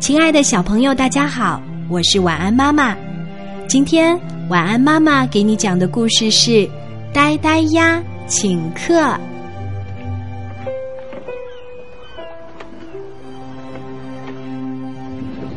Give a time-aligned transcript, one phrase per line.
[0.00, 2.96] 亲爱的小朋友，大家好，我是晚安妈妈。
[3.68, 6.50] 今天晚安妈妈给你讲的故事是
[7.12, 8.94] 《呆呆鸭请客》。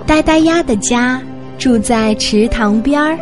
[0.06, 1.22] 呆呆鸭的家
[1.58, 3.18] 住在池塘边儿，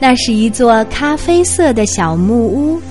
[0.00, 2.82] 那是一座咖啡色的小木屋。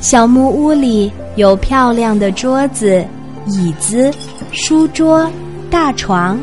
[0.00, 3.04] 小木屋里有漂亮的桌子、
[3.48, 4.08] 椅子、
[4.52, 5.28] 书桌、
[5.68, 6.38] 大床，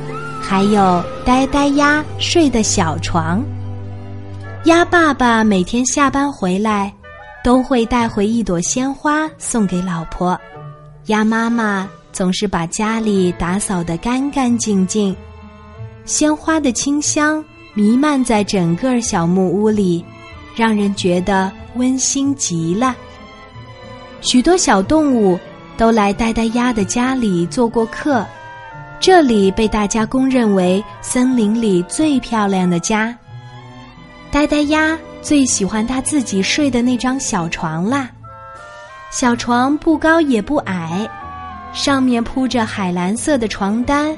[0.49, 3.45] 还有呆呆鸭睡的小床。
[4.63, 6.91] 鸭爸爸每天下班回来，
[7.43, 10.35] 都会带回一朵鲜花送给老婆。
[11.05, 15.15] 鸭妈妈总是把家里打扫得干干净净，
[16.03, 20.03] 鲜花的清香弥漫在整个小木屋里，
[20.55, 22.95] 让人觉得温馨极了。
[24.19, 25.39] 许多小动物
[25.77, 28.25] 都来呆呆鸭的家里做过客，
[28.99, 33.15] 这里被大家公认为森林里最漂亮的家。
[34.31, 38.09] 呆呆鸭最喜欢他自己睡的那张小床啦，
[39.11, 41.09] 小床不高也不矮，
[41.73, 44.15] 上面铺着海蓝色的床单，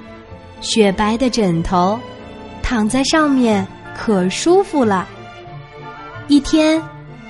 [0.62, 2.00] 雪白的枕头，
[2.64, 5.08] 躺在上面可舒服了。
[6.28, 6.82] 一天。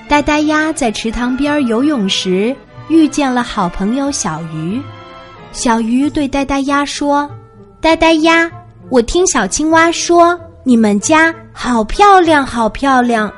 [0.08, 2.54] 呆呆鸭在池塘边游泳时
[2.88, 4.82] 遇见了好朋友小鱼。
[5.52, 7.30] 小鱼对呆呆鸭说
[7.82, 8.48] ：“呆呆鸭，
[8.90, 13.30] 我听小青蛙说你们家好漂亮，好漂亮。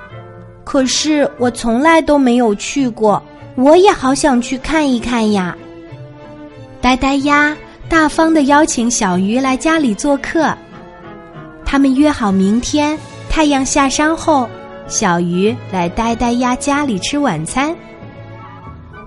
[0.65, 3.23] 可是我从来都没有去过，
[3.57, 5.57] 我也好想去看一看呀。”
[6.83, 7.57] 呆呆鸭
[7.89, 10.55] 大方的邀请小鱼来家里做客。
[11.65, 12.99] 他们约好明天
[13.31, 14.47] 太阳下山后。
[14.87, 17.75] 小鱼来呆呆鸭家里吃晚餐。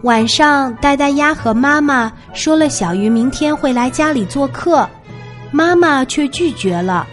[0.02, 4.90] 晚上，呆呆鸭和妈妈说了小鱼明天会来家里做客，
[5.52, 7.08] 妈妈却拒绝了。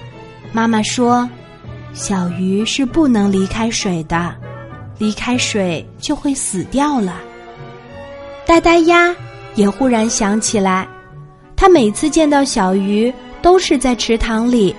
[0.52, 1.28] 妈妈说
[1.94, 4.34] ：“小鱼是不能离开水的，
[4.98, 7.16] 离开水就会死掉了。”
[8.46, 9.14] 呆呆鸭
[9.54, 10.86] 也忽然想起来，
[11.56, 14.74] 他每次见到小鱼都是在池塘里，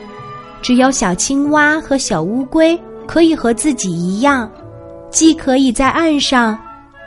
[0.61, 2.79] 只有小青蛙和小乌龟。
[3.07, 4.49] 可以和自己一样，
[5.11, 6.57] 既可以在岸上，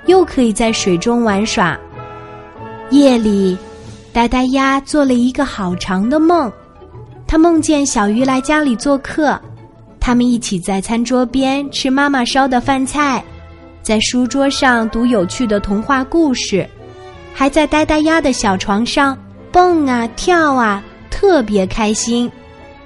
[0.06, 1.76] 又可以在水中玩耍。
[2.91, 3.58] 夜里，
[4.12, 6.50] 呆呆鸭做了一个好长的梦，
[7.26, 9.38] 他梦见小鱼来家里做客，
[10.00, 13.22] 他们一起在餐桌边吃妈妈烧的饭菜，
[13.82, 16.69] 在书桌上读有趣的童话故事，
[17.32, 19.16] 还在呆呆鸭的小床上
[19.52, 22.30] 蹦啊跳啊，特别开心。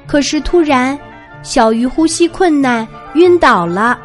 [0.06, 0.98] 可是突然，
[1.42, 2.86] 小鱼呼吸困难。
[3.14, 3.98] 晕倒了，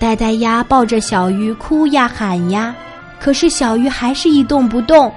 [0.00, 2.74] 呆呆鸭抱着小鱼哭呀喊呀，
[3.20, 5.12] 可是小鱼还是一动不动。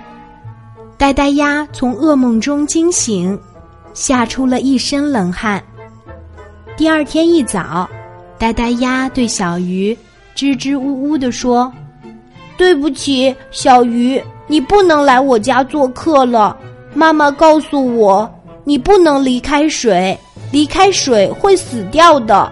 [0.98, 3.38] 呆呆鸭从噩梦中惊醒，
[3.94, 5.62] 吓出了一身冷汗。
[6.78, 7.88] 第二天一早，
[8.38, 9.96] 呆呆鸭对小鱼
[10.34, 11.72] 支支吾吾地说
[12.58, 16.58] ：“对不起，小鱼，你不能来我家做客了。
[16.94, 18.30] 妈妈告诉我，
[18.64, 20.18] 你不能离开水，
[20.50, 22.50] 离开水会死掉的。”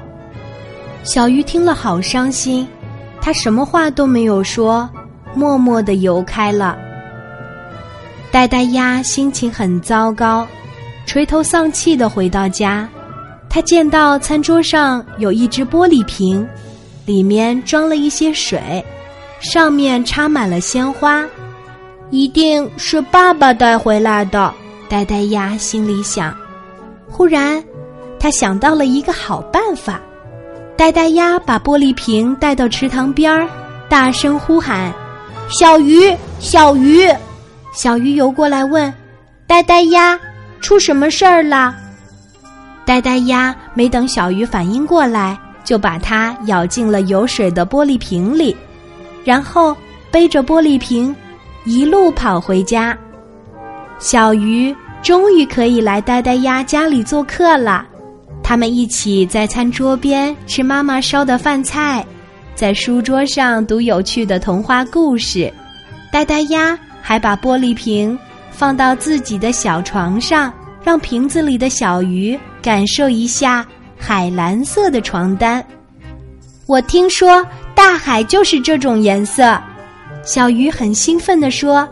[1.03, 2.67] 小鱼听了好伤心，
[3.21, 4.89] 他什么话都没有说，
[5.33, 6.77] 默默地游开了。
[8.33, 10.47] 呆呆鸭心情很糟糕，
[11.05, 12.89] 垂头丧气地回到家。
[13.47, 16.43] 他见到餐桌上有一只玻璃瓶，
[17.05, 18.83] 里面装了一些水，
[19.39, 21.23] 上面插满了鲜花，
[22.09, 24.51] 一定是爸爸带回来的。
[24.89, 26.35] 呆呆鸭心里想。
[27.07, 27.63] 忽然，
[28.19, 30.01] 他想到了一个好办法。
[30.75, 33.47] 呆呆鸭把玻璃瓶带到池塘边儿，
[33.87, 34.91] 大声呼喊
[35.49, 37.07] ：“小鱼，小鱼！”
[37.73, 38.93] 小鱼游过来问
[39.47, 40.17] ：“呆呆鸭，
[40.61, 41.75] 出什么事儿了？”
[42.85, 48.55] 呆呆鸭没等小鱼反应过来，就把它咬进了有水的玻璃瓶里，
[49.23, 49.75] 然后
[50.11, 51.15] 背着玻璃瓶
[51.65, 52.95] 一路跑回家。
[53.99, 57.85] 小鱼终于可以来呆呆鸭家里做客了。
[58.43, 62.05] 他们一起在餐桌边吃妈妈烧的饭菜，
[62.53, 65.51] 在书桌上读有趣的童话故事。
[66.11, 68.17] 呆呆鸭还把玻璃瓶
[68.49, 70.51] 放到自己的小床上，
[70.85, 73.65] 让瓶子里的小鱼感受一下
[73.97, 75.61] 海蓝色的床单。
[76.65, 77.45] 我听说
[77.75, 79.61] 大海就是这种颜色，
[80.23, 81.85] 小鱼很兴奋地说：“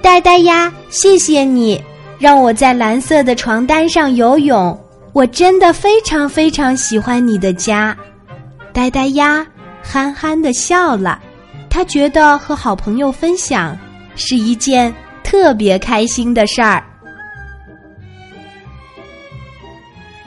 [0.00, 1.82] 呆呆鸭，谢谢你，
[2.20, 4.78] 让我在蓝色的床单上游泳。”
[5.12, 7.94] 我真的非常非常喜欢你的家，
[8.72, 9.46] 呆呆鸭
[9.82, 11.20] 憨憨的笑了。
[11.68, 13.76] 他觉得和好朋友分享
[14.14, 16.82] 是一件特别开心的事儿。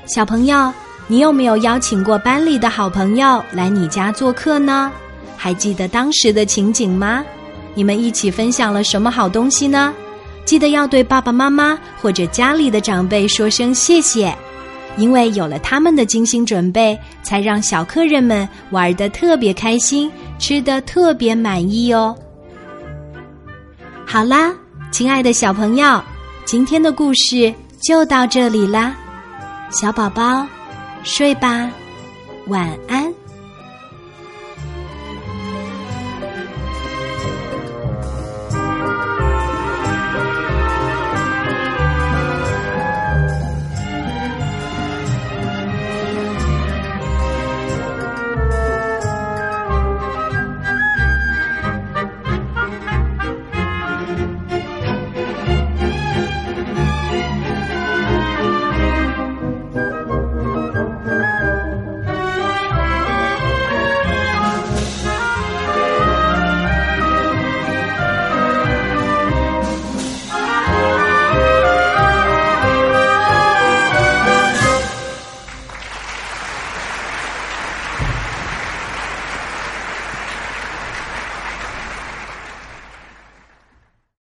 [0.06, 0.72] 小朋友，
[1.08, 4.92] 你有没有邀请过班里的好朋友来你家做客呢？
[5.36, 7.24] 还记得当时的情景吗？
[7.74, 9.94] 你们一起分享了什么好东西呢？
[10.46, 14.34] 记得要对爸爸妈妈或者家里的长辈说声谢谢，
[14.96, 22.16] 因为有了他们的精心准备，才让小客人们玩得特别开心，吃得特别满意哦。
[24.08, 24.54] 好啦，
[24.92, 26.02] 亲爱的小朋友，
[26.46, 28.96] 今天的故事就到这里啦，
[29.72, 30.46] 小宝宝，
[31.04, 31.70] 睡吧，
[32.48, 33.15] 晚安。